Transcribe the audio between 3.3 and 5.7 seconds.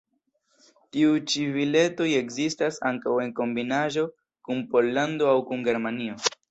kombinaĵo kun Pollando aŭ kun